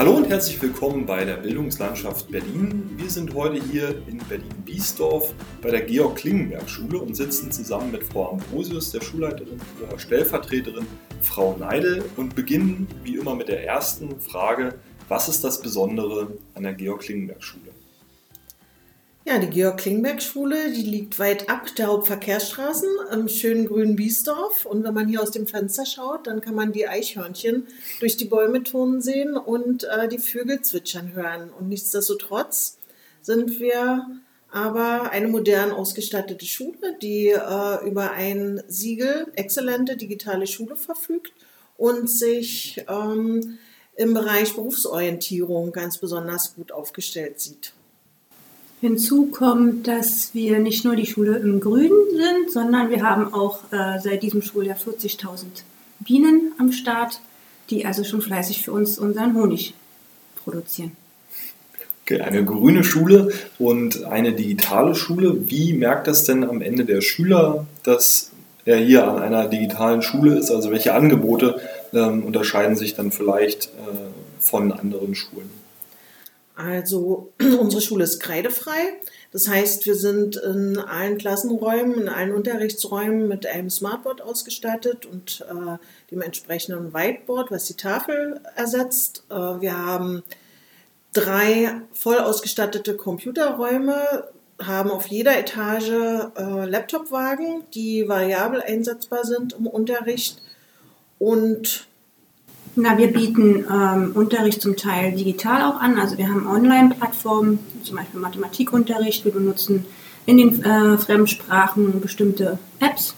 Hallo 0.00 0.14
und 0.14 0.30
herzlich 0.30 0.62
willkommen 0.62 1.04
bei 1.04 1.26
der 1.26 1.34
Bildungslandschaft 1.34 2.30
Berlin. 2.30 2.88
Wir 2.96 3.10
sind 3.10 3.34
heute 3.34 3.62
hier 3.62 3.90
in 4.06 4.16
Berlin-Biesdorf 4.16 5.34
bei 5.60 5.70
der 5.70 5.82
Georg-Klingenberg-Schule 5.82 6.98
und 6.98 7.14
sitzen 7.14 7.52
zusammen 7.52 7.92
mit 7.92 8.04
Frau 8.04 8.30
Ambrosius, 8.30 8.92
der 8.92 9.02
Schulleiterin, 9.02 9.60
ihrer 9.78 9.98
Stellvertreterin 9.98 10.86
Frau 11.20 11.54
Neidel 11.58 12.02
und 12.16 12.34
beginnen 12.34 12.88
wie 13.04 13.16
immer 13.16 13.34
mit 13.34 13.48
der 13.48 13.66
ersten 13.66 14.18
Frage, 14.22 14.76
was 15.10 15.28
ist 15.28 15.44
das 15.44 15.60
Besondere 15.60 16.28
an 16.54 16.62
der 16.62 16.72
Georg-Klingenberg-Schule? 16.72 17.79
Ja, 19.26 19.38
die 19.38 19.50
Georg-Klingberg-Schule, 19.50 20.72
die 20.72 20.82
liegt 20.82 21.18
weit 21.18 21.50
ab 21.50 21.66
der 21.76 21.88
Hauptverkehrsstraßen 21.88 22.88
im 23.12 23.28
schönen 23.28 23.66
grünen 23.66 23.94
Biesdorf. 23.94 24.64
Und 24.64 24.82
wenn 24.82 24.94
man 24.94 25.08
hier 25.08 25.20
aus 25.20 25.30
dem 25.30 25.46
Fenster 25.46 25.84
schaut, 25.84 26.26
dann 26.26 26.40
kann 26.40 26.54
man 26.54 26.72
die 26.72 26.88
Eichhörnchen 26.88 27.66
durch 28.00 28.16
die 28.16 28.24
Bäume 28.24 28.62
turnen 28.62 29.02
sehen 29.02 29.36
und 29.36 29.84
äh, 29.84 30.08
die 30.08 30.18
Vögel 30.18 30.62
zwitschern 30.62 31.12
hören. 31.12 31.50
Und 31.50 31.68
nichtsdestotrotz 31.68 32.78
sind 33.20 33.60
wir 33.60 34.06
aber 34.50 35.10
eine 35.10 35.28
modern 35.28 35.70
ausgestattete 35.70 36.46
Schule, 36.46 36.96
die 37.02 37.28
äh, 37.28 37.86
über 37.86 38.12
ein 38.12 38.62
Siegel 38.68 39.26
Exzellente 39.34 39.98
digitale 39.98 40.46
Schule 40.46 40.76
verfügt 40.76 41.34
und 41.76 42.08
sich 42.08 42.82
ähm, 42.88 43.58
im 43.96 44.14
Bereich 44.14 44.54
Berufsorientierung 44.54 45.72
ganz 45.72 45.98
besonders 45.98 46.54
gut 46.54 46.72
aufgestellt 46.72 47.38
sieht. 47.38 47.74
Hinzu 48.80 49.26
kommt, 49.26 49.86
dass 49.86 50.30
wir 50.32 50.58
nicht 50.58 50.84
nur 50.84 50.96
die 50.96 51.06
Schule 51.06 51.36
im 51.36 51.60
Grünen 51.60 52.10
sind, 52.12 52.50
sondern 52.50 52.88
wir 52.88 53.02
haben 53.02 53.34
auch 53.34 53.60
äh, 53.72 54.00
seit 54.00 54.22
diesem 54.22 54.40
Schuljahr 54.40 54.76
40.000 54.76 55.44
Bienen 56.00 56.52
am 56.58 56.72
Start, 56.72 57.20
die 57.68 57.84
also 57.84 58.04
schon 58.04 58.22
fleißig 58.22 58.62
für 58.62 58.72
uns 58.72 58.98
unseren 58.98 59.34
Honig 59.34 59.74
produzieren. 60.42 60.92
Okay, 62.02 62.22
eine 62.22 62.42
grüne 62.42 62.82
Schule 62.82 63.30
und 63.58 64.04
eine 64.04 64.32
digitale 64.32 64.94
Schule. 64.94 65.50
Wie 65.50 65.74
merkt 65.74 66.06
das 66.06 66.24
denn 66.24 66.42
am 66.42 66.62
Ende 66.62 66.86
der 66.86 67.02
Schüler, 67.02 67.66
dass 67.82 68.30
er 68.64 68.78
hier 68.78 69.06
an 69.06 69.18
einer 69.22 69.46
digitalen 69.46 70.00
Schule 70.00 70.38
ist? 70.38 70.50
Also 70.50 70.70
welche 70.70 70.94
Angebote 70.94 71.60
ähm, 71.92 72.24
unterscheiden 72.24 72.76
sich 72.76 72.94
dann 72.94 73.12
vielleicht 73.12 73.66
äh, 73.66 74.40
von 74.40 74.72
anderen 74.72 75.14
Schulen? 75.14 75.59
Also 76.64 77.32
unsere 77.40 77.80
Schule 77.80 78.04
ist 78.04 78.20
kreidefrei. 78.20 78.94
Das 79.32 79.48
heißt, 79.48 79.86
wir 79.86 79.94
sind 79.94 80.36
in 80.36 80.78
allen 80.78 81.16
Klassenräumen, 81.16 82.02
in 82.02 82.08
allen 82.08 82.34
Unterrichtsräumen 82.34 83.28
mit 83.28 83.46
einem 83.46 83.70
Smartboard 83.70 84.20
ausgestattet 84.20 85.06
und 85.06 85.44
äh, 85.48 85.78
dem 86.10 86.20
entsprechenden 86.20 86.92
Whiteboard, 86.92 87.50
was 87.50 87.64
die 87.66 87.74
Tafel 87.74 88.40
ersetzt. 88.56 89.24
Äh, 89.30 89.34
wir 89.34 89.78
haben 89.78 90.22
drei 91.12 91.80
voll 91.92 92.18
ausgestattete 92.18 92.96
Computerräume, 92.96 94.24
haben 94.60 94.90
auf 94.90 95.06
jeder 95.06 95.38
Etage 95.38 95.90
äh, 95.90 96.66
Laptopwagen, 96.66 97.62
die 97.74 98.08
variabel 98.08 98.60
einsetzbar 98.60 99.24
sind 99.24 99.54
im 99.54 99.66
Unterricht 99.66 100.42
und 101.18 101.86
na, 102.82 102.98
wir 102.98 103.12
bieten 103.12 103.64
ähm, 103.70 104.12
Unterricht 104.14 104.62
zum 104.62 104.76
Teil 104.76 105.12
digital 105.12 105.62
auch 105.62 105.80
an. 105.80 105.98
Also 105.98 106.18
wir 106.18 106.28
haben 106.28 106.46
Online-Plattformen, 106.46 107.58
zum 107.82 107.96
Beispiel 107.96 108.20
Mathematikunterricht. 108.20 109.24
Wir 109.24 109.32
benutzen 109.32 109.84
in 110.26 110.38
den 110.38 110.62
äh, 110.62 110.98
Fremdsprachen 110.98 112.00
bestimmte 112.00 112.58
Apps, 112.80 113.14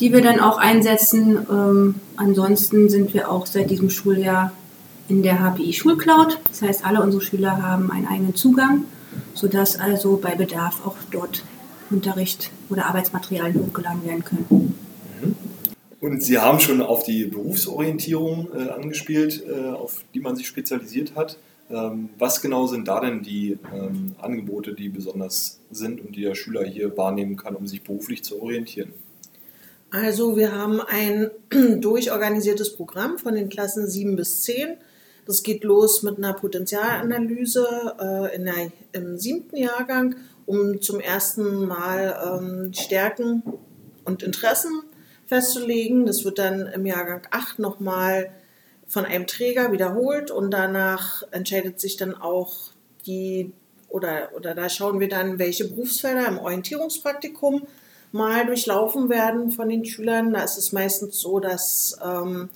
die 0.00 0.12
wir 0.12 0.22
dann 0.22 0.40
auch 0.40 0.58
einsetzen. 0.58 1.46
Ähm, 1.50 1.94
ansonsten 2.16 2.88
sind 2.88 3.14
wir 3.14 3.30
auch 3.30 3.46
seit 3.46 3.70
diesem 3.70 3.90
Schuljahr 3.90 4.52
in 5.08 5.22
der 5.22 5.38
HPI 5.40 5.72
Schulcloud. 5.72 6.38
Das 6.48 6.62
heißt, 6.62 6.86
alle 6.86 7.02
unsere 7.02 7.22
Schüler 7.22 7.62
haben 7.62 7.90
einen 7.90 8.06
eigenen 8.06 8.34
Zugang, 8.34 8.84
sodass 9.34 9.78
also 9.78 10.16
bei 10.16 10.34
Bedarf 10.34 10.86
auch 10.86 10.96
dort 11.10 11.42
Unterricht 11.90 12.50
oder 12.70 12.86
Arbeitsmaterialien 12.86 13.66
hochgeladen 13.66 14.04
werden 14.04 14.24
können. 14.24 14.74
Und 16.02 16.20
Sie 16.20 16.36
haben 16.36 16.58
schon 16.58 16.82
auf 16.82 17.04
die 17.04 17.26
Berufsorientierung 17.26 18.48
äh, 18.56 18.70
angespielt, 18.70 19.44
äh, 19.48 19.70
auf 19.70 20.02
die 20.12 20.18
man 20.18 20.34
sich 20.34 20.48
spezialisiert 20.48 21.14
hat. 21.14 21.38
Ähm, 21.70 22.08
was 22.18 22.42
genau 22.42 22.66
sind 22.66 22.88
da 22.88 22.98
denn 22.98 23.22
die 23.22 23.56
ähm, 23.72 24.16
Angebote, 24.18 24.74
die 24.74 24.88
besonders 24.88 25.60
sind 25.70 26.00
und 26.04 26.16
die 26.16 26.22
der 26.22 26.34
Schüler 26.34 26.64
hier 26.64 26.96
wahrnehmen 26.96 27.36
kann, 27.36 27.54
um 27.54 27.68
sich 27.68 27.84
beruflich 27.84 28.24
zu 28.24 28.42
orientieren? 28.42 28.92
Also 29.92 30.36
wir 30.36 30.50
haben 30.50 30.80
ein 30.80 31.30
durchorganisiertes 31.80 32.74
Programm 32.74 33.18
von 33.18 33.36
den 33.36 33.48
Klassen 33.48 33.88
7 33.88 34.16
bis 34.16 34.42
10. 34.42 34.70
Das 35.24 35.44
geht 35.44 35.62
los 35.62 36.02
mit 36.02 36.18
einer 36.18 36.32
Potenzialanalyse 36.32 37.94
äh, 38.00 38.34
in 38.34 38.46
der, 38.46 38.72
im 38.90 39.18
siebten 39.18 39.56
Jahrgang, 39.56 40.16
um 40.46 40.80
zum 40.80 40.98
ersten 40.98 41.68
Mal 41.68 42.40
ähm, 42.42 42.74
Stärken 42.74 43.44
und 44.04 44.24
Interessen 44.24 44.82
festzulegen. 45.32 46.04
Das 46.04 46.26
wird 46.26 46.38
dann 46.38 46.66
im 46.66 46.84
Jahrgang 46.84 47.26
8 47.30 47.58
nochmal 47.58 48.30
von 48.86 49.06
einem 49.06 49.26
Träger 49.26 49.72
wiederholt 49.72 50.30
und 50.30 50.50
danach 50.50 51.22
entscheidet 51.30 51.80
sich 51.80 51.96
dann 51.96 52.14
auch 52.14 52.52
die, 53.06 53.50
oder, 53.88 54.28
oder 54.36 54.54
da 54.54 54.68
schauen 54.68 55.00
wir 55.00 55.08
dann, 55.08 55.38
welche 55.38 55.66
Berufsfelder 55.68 56.28
im 56.28 56.38
Orientierungspraktikum 56.38 57.66
mal 58.12 58.44
durchlaufen 58.44 59.08
werden 59.08 59.50
von 59.50 59.70
den 59.70 59.86
Schülern. 59.86 60.34
Da 60.34 60.44
ist 60.44 60.58
es 60.58 60.72
meistens 60.72 61.18
so, 61.18 61.40
dass 61.40 61.96
ähm, 62.04 62.50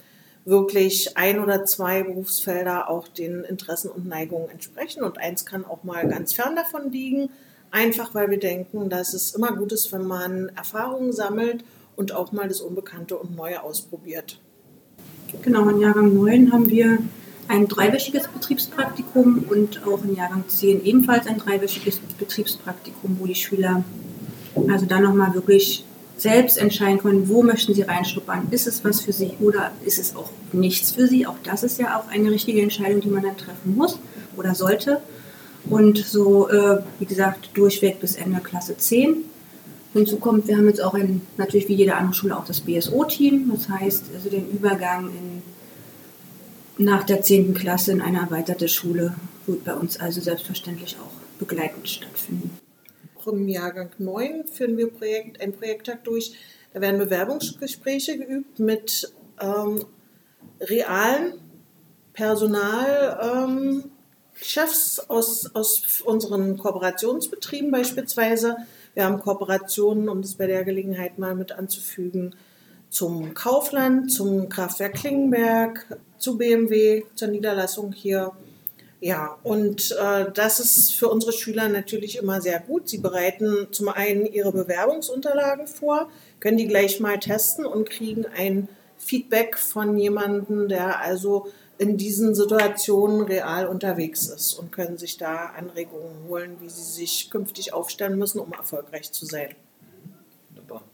wirklich 0.45 1.17
ein 1.17 1.41
oder 1.41 1.65
zwei 1.65 2.03
Berufsfelder 2.03 2.91
auch 2.91 3.09
den 3.09 3.43
Interessen 3.45 3.91
und 3.91 4.07
Neigungen 4.07 4.51
entsprechen 4.51 5.03
und 5.03 5.17
eins 5.17 5.47
kann 5.47 5.65
auch 5.65 5.83
mal 5.83 6.07
ganz 6.07 6.35
fern 6.35 6.55
davon 6.55 6.93
liegen. 6.93 7.31
Einfach 7.71 8.15
weil 8.15 8.29
wir 8.29 8.39
denken, 8.39 8.91
dass 8.91 9.15
es 9.15 9.35
immer 9.35 9.57
gut 9.57 9.73
ist, 9.73 9.91
wenn 9.93 10.07
man 10.07 10.51
Erfahrungen 10.51 11.15
sammelt 11.15 11.65
und 11.97 12.13
auch 12.13 12.33
mal 12.33 12.49
das 12.49 12.61
Unbekannte 12.61 13.17
und 13.17 13.35
Neue 13.35 13.63
ausprobiert. 13.63 14.41
Genau, 15.43 15.69
in 15.69 15.81
Jahrgang 15.81 16.15
9 16.15 16.53
haben 16.53 16.69
wir 16.69 16.99
ein 17.49 17.69
dreiwöchiges 17.69 18.29
Betriebspraktikum 18.29 19.45
und 19.49 19.87
auch 19.87 20.03
in 20.05 20.15
Jahrgang 20.15 20.45
10 20.47 20.85
ebenfalls 20.85 21.27
ein 21.27 21.39
dreiwöchiges 21.39 21.99
Betriebspraktikum, 22.19 23.17
wo 23.21 23.27
die 23.27 23.35
Schüler 23.35 23.85
also 24.69 24.87
dann 24.87 25.03
nochmal 25.03 25.35
wirklich 25.35 25.85
selbst 26.17 26.57
entscheiden 26.57 26.99
können, 26.99 27.29
wo 27.29 27.43
möchten 27.43 27.75
sie 27.75 27.83
reinschnuppern. 27.83 28.49
Ist 28.51 28.67
es 28.67 28.83
was 28.85 29.03
für 29.03 29.13
sie 29.13 29.33
oder 29.41 29.73
ist 29.85 29.99
es 29.99 30.17
auch 30.17 30.31
nichts 30.53 30.93
für 30.93 31.07
sie? 31.07 31.27
Auch 31.27 31.37
das 31.43 31.63
ist 31.63 31.79
ja 31.79 31.99
auch 31.99 32.09
eine 32.09 32.31
richtige 32.31 32.63
Entscheidung, 32.63 33.01
die 33.01 33.09
man 33.09 33.23
dann 33.23 33.37
treffen 33.37 33.77
muss 33.77 33.99
oder 34.37 34.55
sollte. 34.55 35.01
Und 35.69 35.99
so, 35.99 36.49
äh, 36.49 36.79
wie 36.99 37.05
gesagt, 37.05 37.51
durchweg 37.55 38.01
bis 38.01 38.17
Ende 38.17 38.41
Klasse 38.41 38.77
10. 38.77 39.25
Hinzu 39.97 40.19
kommt, 40.19 40.49
wir 40.49 40.57
haben 40.57 40.67
jetzt 40.67 40.83
auch 40.83 40.95
ein, 40.95 41.23
natürlich 41.37 41.69
wie 41.69 41.75
jede 41.75 41.95
andere 41.97 42.15
Schule 42.15 42.37
auch 42.37 42.45
das 42.45 42.61
BSO-Team, 42.61 43.51
das 43.53 43.69
heißt 43.69 44.05
also 44.15 44.31
den 44.31 44.51
Übergang 44.51 45.09
in, 45.09 46.85
nach 46.85 47.05
der 47.05 47.23
10. 47.23 47.55
Klasse 47.55 47.93
in 47.93 48.01
eine 48.01 48.19
erweiterte 48.19 48.69
Schule 48.69 49.15
wird 49.47 49.65
bei 49.65 49.75
uns 49.75 49.99
also 49.99 50.21
selbstverständlich 50.21 50.97
auch 51.01 51.39
begleitend 51.39 51.89
stattfinden. 51.89 52.51
Im 53.27 53.49
Jahrgang 53.49 53.91
9 53.99 54.45
führen 54.47 54.77
wir 54.77 54.89
Projekt, 54.89 55.41
einen 55.41 55.53
Projekttag 55.53 56.05
durch. 56.05 56.35
Da 56.73 56.81
werden 56.81 56.99
Bewerbungsgespräche 56.99 58.19
geübt 58.19 58.61
mit 58.61 59.13
ähm, 59.41 59.85
realen 60.61 61.35
Personalchefs 62.13 63.89
ähm, 64.99 65.05
aus, 65.09 65.51
aus 65.55 66.03
unseren 66.05 66.57
Kooperationsbetrieben 66.57 67.73
beispielsweise 67.73 68.57
wir 68.97 69.05
haben 69.05 69.21
Kooperationen, 69.21 70.09
um 70.09 70.23
das 70.23 70.35
bei 70.37 70.47
der 70.47 70.65
Gelegenheit 70.65 71.19
mal 71.19 71.35
mit 71.35 71.53
anzufügen, 71.53 72.35
zum 72.89 73.35
Kaufland, 73.35 74.11
zum 74.11 74.49
Kraftwerk 74.49 74.95
Klingenberg, 74.95 75.99
zu 76.17 76.39
BMW, 76.39 77.03
zur 77.15 77.29
Niederlassung 77.29 77.93
hier. 77.93 78.33
Ja, 79.01 79.37
und 79.43 79.95
äh, 80.01 80.33
das 80.33 80.61
ist 80.61 80.95
für 80.95 81.09
unsere 81.09 81.35
Schüler 81.35 81.69
natürlich 81.69 82.17
immer 82.17 82.41
sehr 82.41 82.59
gut. 82.59 82.89
Sie 82.89 82.97
bereiten 82.97 83.69
zum 83.71 83.91
einen 83.91 84.25
ihre 84.25 84.51
Bewerbungsunterlagen 84.53 85.67
vor, 85.67 86.09
können 86.41 86.57
die 86.57 86.67
gleich 86.67 86.99
mal 86.99 87.19
testen 87.19 87.67
und 87.67 87.91
kriegen 87.91 88.25
ein 88.35 88.67
Feedback 88.97 89.59
von 89.59 89.99
jemandem, 89.99 90.69
der 90.69 91.01
also 91.01 91.49
in 91.79 91.97
diesen 91.97 92.35
Situationen 92.35 93.23
real 93.23 93.67
unterwegs 93.67 94.29
ist 94.29 94.55
und 94.55 94.73
können 94.73 94.97
sich 94.97 95.19
da 95.19 95.53
Anregungen 95.57 96.29
holen, 96.29 96.57
wie 96.61 96.69
sie 96.69 96.83
sich 96.83 97.31
künftig 97.31 97.73
aufstellen 97.73 98.19
müssen, 98.19 98.41
um 98.41 98.53
erfolgreich 98.53 99.13
zu 99.13 99.27
sein. 99.27 99.55
Wunderbar. 100.51 100.85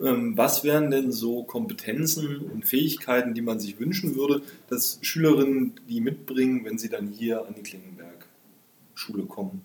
Ähm, 0.00 0.36
was 0.36 0.62
wären 0.62 0.90
denn 0.90 1.10
so 1.12 1.42
Kompetenzen 1.42 2.38
und 2.38 2.64
Fähigkeiten, 2.64 3.34
die 3.34 3.42
man 3.42 3.58
sich 3.58 3.80
wünschen 3.80 4.14
würde, 4.14 4.42
dass 4.68 4.98
Schülerinnen 5.02 5.74
die 5.88 6.00
mitbringen, 6.00 6.64
wenn 6.64 6.78
sie 6.78 6.88
dann 6.88 7.08
hier 7.08 7.46
an 7.46 7.54
die 7.56 7.62
Klingenberg-Schule 7.62 9.24
kommen? 9.24 9.64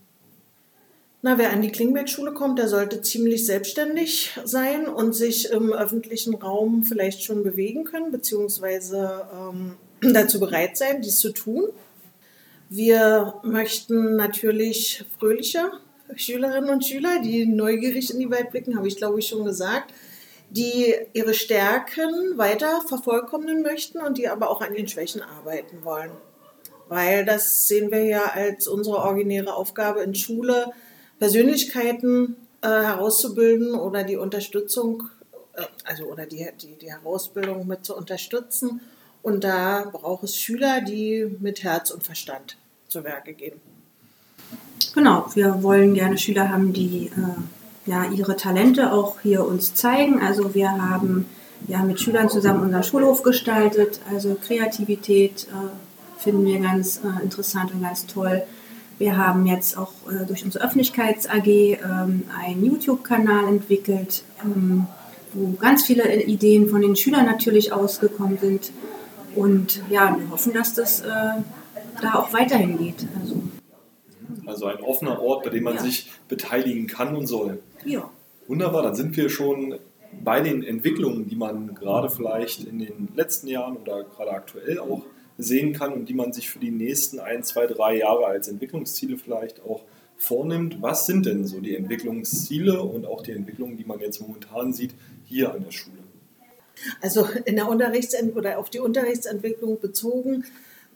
Na, 1.22 1.38
wer 1.40 1.52
an 1.52 1.62
die 1.62 1.72
Klingenberg-Schule 1.72 2.34
kommt, 2.34 2.60
der 2.60 2.68
sollte 2.68 3.02
ziemlich 3.02 3.46
selbstständig 3.46 4.38
sein 4.44 4.88
und 4.88 5.14
sich 5.14 5.50
im 5.50 5.74
öffentlichen 5.74 6.36
Raum 6.36 6.84
vielleicht 6.84 7.24
schon 7.24 7.44
bewegen 7.44 7.84
können, 7.84 8.12
beziehungsweise 8.12 9.28
ähm, 9.34 9.76
dazu 10.14 10.40
bereit 10.40 10.78
sein, 10.78 11.02
dies 11.02 11.20
zu 11.20 11.32
tun. 11.32 11.70
Wir 12.70 13.36
möchten 13.44 14.16
natürlich 14.16 15.06
fröhliche 15.20 15.72
Schülerinnen 16.16 16.70
und 16.70 16.86
Schüler, 16.86 17.20
die 17.24 17.46
neugierig 17.46 18.12
in 18.12 18.20
die 18.20 18.30
Welt 18.30 18.52
blicken, 18.52 18.78
habe 18.78 18.88
ich 18.88 18.98
glaube 18.98 19.20
ich 19.20 19.28
schon 19.28 19.46
gesagt, 19.46 19.94
die 20.50 20.96
ihre 21.14 21.34
Stärken 21.34 22.38
weiter 22.38 22.82
vervollkommnen 22.88 23.62
möchten 23.62 24.00
und 24.00 24.18
die 24.18 24.28
aber 24.28 24.50
auch 24.50 24.62
an 24.62 24.76
ihren 24.76 24.88
Schwächen 24.88 25.22
arbeiten 25.22 25.84
wollen. 25.84 26.12
Weil 26.88 27.26
das 27.26 27.68
sehen 27.68 27.92
wir 27.92 28.04
ja 28.04 28.26
als 28.26 28.68
unsere 28.68 28.98
originäre 28.98 29.56
Aufgabe 29.56 30.02
in 30.02 30.14
Schule, 30.14 30.72
Persönlichkeiten 31.18 32.36
äh, 32.62 32.68
herauszubilden 32.68 33.74
oder 33.74 34.04
die 34.04 34.18
Unterstützung, 34.18 35.04
äh, 35.54 35.64
also 35.84 36.06
oder 36.06 36.26
die, 36.26 36.48
die, 36.62 36.76
die 36.76 36.92
Herausbildung 36.92 37.66
mit 37.68 37.86
zu 37.86 37.96
unterstützen. 37.96 38.82
Und 39.26 39.44
da 39.44 39.90
braucht 39.92 40.26
es 40.26 40.38
Schüler, 40.38 40.82
die 40.82 41.26
mit 41.40 41.64
Herz 41.64 41.90
und 41.90 42.04
Verstand 42.04 42.58
zu 42.88 43.04
Werke 43.04 43.34
gehen. 43.34 43.60
Genau, 44.94 45.26
wir 45.34 45.64
wollen 45.64 45.96
gerne 45.96 46.20
Schüler 46.20 46.50
haben, 46.50 46.74
die 46.74 47.08
äh, 47.08 47.90
ja, 47.90 48.06
ihre 48.06 48.36
Talente 48.36 48.94
auch 48.94 49.20
hier 49.22 49.44
uns 49.44 49.74
zeigen. 49.74 50.22
Also 50.22 50.54
wir 50.54 50.70
haben 50.70 51.26
ja 51.68 51.82
mit 51.82 52.00
Schülern 52.00 52.30
zusammen 52.30 52.62
unseren 52.66 52.84
Schulhof 52.84 53.24
gestaltet. 53.24 54.00
Also 54.14 54.36
Kreativität 54.36 55.48
äh, 55.50 56.22
finden 56.22 56.46
wir 56.46 56.60
ganz 56.60 56.98
äh, 57.04 57.24
interessant 57.24 57.74
und 57.74 57.82
ganz 57.82 58.06
toll. 58.06 58.44
Wir 59.00 59.18
haben 59.18 59.48
jetzt 59.48 59.76
auch 59.76 59.94
äh, 60.08 60.28
durch 60.28 60.46
unsere 60.46 60.64
Öffentlichkeits-AG 60.64 61.48
ähm, 61.48 62.26
einen 62.40 62.64
YouTube-Kanal 62.64 63.48
entwickelt, 63.48 64.24
ähm, 64.44 64.86
wo 65.34 65.54
ganz 65.54 65.84
viele 65.84 66.14
Ideen 66.26 66.70
von 66.70 66.82
den 66.82 66.96
Schülern 66.96 67.26
natürlich 67.26 67.74
ausgekommen 67.74 68.38
sind. 68.38 68.72
Und 69.36 69.84
ja, 69.90 70.16
wir 70.18 70.30
hoffen, 70.32 70.54
dass 70.54 70.74
das 70.74 71.02
äh, 71.02 71.06
da 72.02 72.16
auch 72.16 72.34
weiterhin 72.34 72.78
geht. 72.78 73.06
Also, 73.22 73.44
also 74.46 74.66
ein 74.68 74.82
offener 74.82 75.22
Ort, 75.22 75.44
bei 75.44 75.50
dem 75.50 75.64
man 75.64 75.76
ja. 75.76 75.82
sich 75.82 76.12
beteiligen 76.28 76.88
kann 76.88 77.16
und 77.16 77.28
soll. 77.28 77.60
Ja. 77.86 78.10
Wunderbar, 78.48 78.84
dann 78.84 78.96
sind 78.96 79.18
wir 79.18 79.30
schon 79.30 79.76
bei 80.24 80.42
den 80.42 80.64
Entwicklungen, 80.64 81.28
die 81.28 81.36
man 81.36 81.76
gerade 81.76 82.10
vielleicht 82.10 82.64
in 82.64 82.80
den 82.80 83.10
letzten 83.16 83.48
Jahren 83.48 83.78
oder 83.78 84.04
gerade 84.04 84.32
aktuell 84.32 84.80
auch 84.80 85.02
sehen 85.38 85.74
kann 85.74 85.94
und 85.94 86.08
die 86.08 86.14
man 86.14 86.32
sich 86.32 86.50
für 86.50 86.60
die 86.60 86.72
nächsten 86.72 87.20
ein, 87.20 87.44
zwei, 87.44 87.68
drei 87.68 87.98
Jahre 87.98 88.26
als 88.28 88.48
Entwicklungsziele 88.48 89.18
vielleicht 89.18 89.62
auch 89.64 89.84
vornimmt. 90.18 90.82
Was 90.82 91.06
sind 91.06 91.26
denn 91.26 91.46
so 91.46 91.60
die 91.60 91.76
Entwicklungsziele 91.76 92.82
und 92.82 93.06
auch 93.06 93.22
die 93.22 93.32
Entwicklungen, 93.32 93.78
die 93.78 93.84
man 93.84 94.00
jetzt 94.00 94.22
momentan 94.22 94.72
sieht 94.72 94.94
hier 95.26 95.54
an 95.54 95.64
der 95.66 95.72
Schule? 95.72 96.05
Also 97.02 97.28
in 97.46 97.56
der 97.56 97.70
Unterrichtsent 97.70 98.36
oder 98.36 98.58
auf 98.60 98.70
die 98.70 98.80
Unterrichtsentwicklung 98.80 99.80
bezogen 99.80 100.46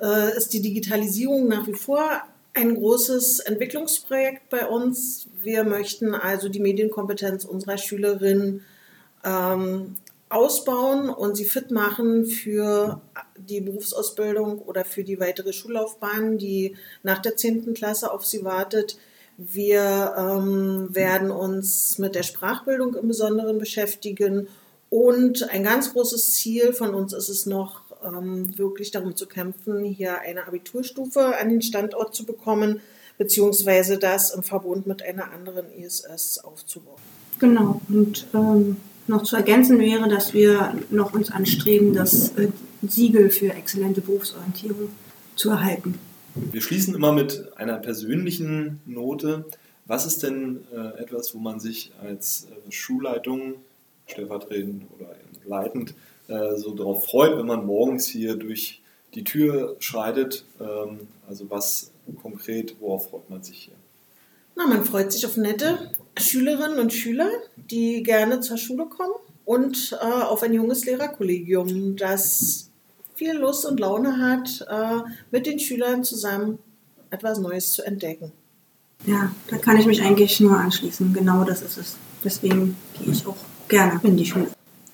äh, 0.01 0.35
ist 0.35 0.53
die 0.53 0.61
Digitalisierung 0.61 1.47
nach 1.47 1.67
wie 1.67 1.73
vor 1.73 2.21
ein 2.53 2.75
großes 2.75 3.39
Entwicklungsprojekt 3.39 4.49
bei 4.49 4.67
uns. 4.67 5.27
Wir 5.41 5.63
möchten 5.63 6.15
also 6.15 6.49
die 6.49 6.59
Medienkompetenz 6.59 7.45
unserer 7.45 7.77
Schülerinnen 7.77 8.65
ähm, 9.23 9.95
ausbauen 10.29 11.09
und 11.09 11.35
sie 11.35 11.45
fit 11.45 11.71
machen 11.71 12.25
für 12.25 13.01
die 13.37 13.61
Berufsausbildung 13.61 14.59
oder 14.59 14.85
für 14.85 15.03
die 15.03 15.19
weitere 15.19 15.53
Schullaufbahn, 15.53 16.37
die 16.37 16.75
nach 17.03 17.19
der 17.19 17.35
10. 17.35 17.73
Klasse 17.73 18.11
auf 18.11 18.25
sie 18.25 18.43
wartet. 18.43 18.97
Wir 19.37 20.13
ähm, 20.17 20.89
werden 20.91 21.31
uns 21.31 21.97
mit 21.97 22.13
der 22.13 22.23
Sprachbildung 22.23 22.95
im 22.95 23.07
Besonderen 23.07 23.57
beschäftigen 23.57 24.47
und 24.89 25.49
ein 25.49 25.63
ganz 25.63 25.93
großes 25.93 26.33
Ziel 26.33 26.73
von 26.73 26.93
uns 26.93 27.13
ist 27.13 27.29
es 27.29 27.45
noch, 27.45 27.81
ähm, 28.03 28.57
wirklich 28.57 28.91
darum 28.91 29.15
zu 29.15 29.27
kämpfen, 29.27 29.83
hier 29.83 30.19
eine 30.21 30.47
Abiturstufe 30.47 31.37
an 31.37 31.49
den 31.49 31.61
Standort 31.61 32.15
zu 32.15 32.25
bekommen, 32.25 32.81
beziehungsweise 33.17 33.97
das 33.97 34.31
im 34.31 34.43
Verbund 34.43 34.87
mit 34.87 35.03
einer 35.03 35.31
anderen 35.31 35.65
ISS 35.77 36.39
aufzubauen. 36.39 37.01
Genau, 37.39 37.81
und 37.89 38.27
ähm, 38.33 38.77
noch 39.07 39.23
zu 39.23 39.35
ergänzen 39.35 39.79
wäre, 39.79 40.07
dass 40.07 40.33
wir 40.33 40.75
noch 40.89 41.13
uns 41.13 41.31
anstreben, 41.31 41.93
das 41.93 42.29
äh, 42.37 42.47
Siegel 42.81 43.29
für 43.29 43.53
exzellente 43.53 44.01
Berufsorientierung 44.01 44.89
zu 45.35 45.49
erhalten. 45.49 45.99
Wir 46.35 46.61
schließen 46.61 46.95
immer 46.95 47.11
mit 47.11 47.51
einer 47.57 47.77
persönlichen 47.77 48.81
Note. 48.85 49.45
Was 49.85 50.05
ist 50.05 50.23
denn 50.23 50.61
äh, 50.73 51.01
etwas, 51.01 51.33
wo 51.33 51.39
man 51.39 51.59
sich 51.59 51.91
als 52.01 52.47
äh, 52.67 52.71
Schulleitung 52.71 53.55
stellvertretend 54.11 54.83
oder 54.97 55.15
leitend 55.45 55.93
äh, 56.27 56.55
so 56.55 56.73
darauf 56.73 57.05
freut, 57.05 57.37
wenn 57.37 57.45
man 57.45 57.65
morgens 57.65 58.07
hier 58.07 58.35
durch 58.35 58.81
die 59.13 59.23
Tür 59.23 59.75
schreitet? 59.79 60.45
Ähm, 60.59 61.07
also 61.27 61.49
was 61.49 61.91
konkret, 62.21 62.75
worauf 62.79 63.09
freut 63.09 63.29
man 63.29 63.43
sich 63.43 63.57
hier? 63.57 63.75
Na, 64.55 64.67
man 64.67 64.85
freut 64.85 65.11
sich 65.11 65.25
auf 65.25 65.37
nette 65.37 65.91
Schülerinnen 66.17 66.79
und 66.79 66.93
Schüler, 66.93 67.29
die 67.55 68.03
gerne 68.03 68.41
zur 68.41 68.57
Schule 68.57 68.85
kommen 68.85 69.13
und 69.45 69.97
äh, 70.01 70.05
auf 70.05 70.43
ein 70.43 70.53
junges 70.53 70.85
Lehrerkollegium, 70.85 71.95
das 71.95 72.69
viel 73.15 73.33
Lust 73.33 73.65
und 73.65 73.79
Laune 73.79 74.17
hat, 74.17 74.65
äh, 74.69 75.09
mit 75.31 75.45
den 75.45 75.59
Schülern 75.59 76.03
zusammen 76.03 76.59
etwas 77.09 77.39
Neues 77.39 77.71
zu 77.73 77.83
entdecken. 77.83 78.31
Ja, 79.05 79.31
da 79.47 79.57
kann 79.57 79.77
ich 79.77 79.85
mich 79.85 80.01
eigentlich 80.01 80.39
nur 80.39 80.57
anschließen. 80.57 81.13
Genau 81.13 81.43
das 81.43 81.61
ist 81.61 81.77
es. 81.77 81.95
Deswegen 82.23 82.75
gehe 82.97 83.13
ich 83.13 83.25
auch 83.25 83.37
gerne 83.69 83.99
in 84.03 84.17
die 84.17 84.25
Schule. 84.25 84.47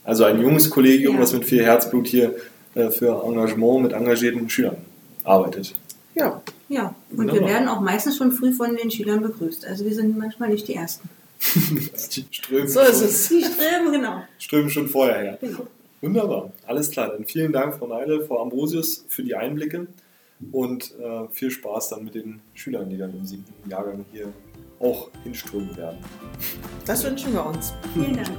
Also 0.03 0.25
ein 0.25 0.39
junges 0.39 0.69
Kollegium, 0.69 1.15
ja. 1.15 1.21
das 1.21 1.33
mit 1.33 1.45
viel 1.45 1.63
Herzblut 1.63 2.07
hier 2.07 2.35
äh, 2.75 2.91
für 2.91 3.23
Engagement 3.25 3.83
mit 3.83 3.93
engagierten 3.93 4.49
Schülern 4.49 4.77
arbeitet. 5.23 5.75
Ja. 6.13 6.41
Ja, 6.67 6.95
und 7.11 7.17
Wunderbar. 7.17 7.41
wir 7.41 7.47
werden 7.47 7.67
auch 7.67 7.81
meistens 7.81 8.17
schon 8.17 8.31
früh 8.31 8.51
von 8.51 8.75
den 8.75 8.89
Schülern 8.89 9.21
begrüßt. 9.21 9.65
Also 9.65 9.85
wir 9.85 9.93
sind 9.93 10.17
manchmal 10.17 10.49
nicht 10.49 10.67
die 10.67 10.75
Ersten. 10.75 11.09
die 11.55 12.25
strömen 12.31 12.67
so 12.67 12.79
ist 12.79 13.01
es. 13.01 13.29
Die 13.29 13.43
strömen, 13.43 13.91
genau. 13.91 14.23
Strömen 14.39 14.69
schon 14.69 14.87
vorher 14.87 15.17
her. 15.17 15.37
Genau. 15.39 15.67
Wunderbar, 16.01 16.51
alles 16.65 16.89
klar. 16.89 17.09
Dann 17.09 17.25
vielen 17.25 17.51
Dank, 17.51 17.75
Frau 17.75 17.87
Neile, 17.87 18.25
Frau 18.25 18.41
Ambrosius, 18.41 19.05
für 19.07 19.23
die 19.23 19.35
Einblicke 19.35 19.87
und 20.51 20.93
äh, 20.99 21.27
viel 21.31 21.51
Spaß 21.51 21.89
dann 21.89 22.03
mit 22.03 22.15
den 22.15 22.41
Schülern, 22.53 22.89
die 22.89 22.97
dann 22.97 23.11
im 23.11 23.25
siebten 23.25 23.69
Jahrgang 23.69 24.05
hier 24.11 24.27
auch 24.79 25.09
hinströmen 25.23 25.75
werden. 25.77 25.97
Das 26.85 27.03
wünschen 27.03 27.33
wir 27.33 27.45
uns. 27.45 27.73
Vielen 27.93 28.15
Dank. 28.15 28.37